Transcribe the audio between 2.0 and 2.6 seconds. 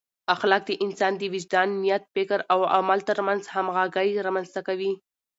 فکر او